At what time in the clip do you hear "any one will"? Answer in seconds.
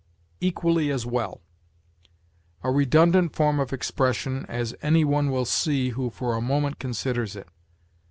4.81-5.45